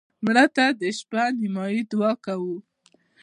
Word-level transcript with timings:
مړه 0.25 0.45
ته 0.55 0.65
د 0.79 0.81
شپه 0.97 1.23
نیمایي 1.39 1.81
دعا 1.91 2.11
کوو 2.25 2.55